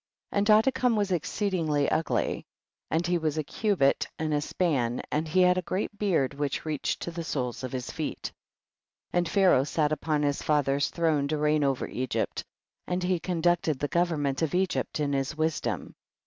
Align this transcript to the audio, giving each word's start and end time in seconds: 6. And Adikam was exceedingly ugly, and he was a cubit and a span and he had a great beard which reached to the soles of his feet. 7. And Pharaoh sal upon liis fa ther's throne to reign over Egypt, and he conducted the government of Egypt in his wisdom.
6. 0.33 0.37
And 0.39 0.47
Adikam 0.49 0.95
was 0.95 1.11
exceedingly 1.11 1.87
ugly, 1.91 2.43
and 2.89 3.05
he 3.05 3.19
was 3.19 3.37
a 3.37 3.43
cubit 3.43 4.07
and 4.17 4.33
a 4.33 4.41
span 4.41 5.03
and 5.11 5.27
he 5.27 5.41
had 5.43 5.59
a 5.59 5.61
great 5.61 5.95
beard 5.99 6.33
which 6.33 6.65
reached 6.65 7.03
to 7.03 7.11
the 7.11 7.23
soles 7.23 7.63
of 7.63 7.71
his 7.71 7.91
feet. 7.91 8.31
7. 9.11 9.17
And 9.17 9.29
Pharaoh 9.29 9.63
sal 9.63 9.89
upon 9.93 10.23
liis 10.23 10.41
fa 10.41 10.63
ther's 10.63 10.89
throne 10.89 11.27
to 11.27 11.37
reign 11.37 11.63
over 11.63 11.85
Egypt, 11.87 12.43
and 12.87 13.03
he 13.03 13.19
conducted 13.19 13.77
the 13.77 13.87
government 13.89 14.41
of 14.41 14.55
Egypt 14.55 14.99
in 14.99 15.13
his 15.13 15.37
wisdom. 15.37 15.93